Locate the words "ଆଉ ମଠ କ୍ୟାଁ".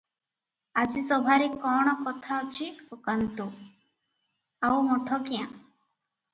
4.71-5.49